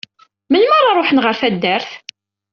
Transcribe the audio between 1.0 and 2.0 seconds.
ɣer taddart?